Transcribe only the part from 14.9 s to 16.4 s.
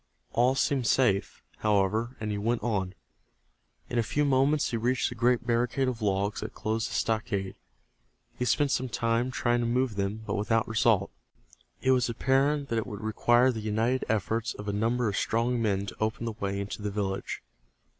of strong men to open the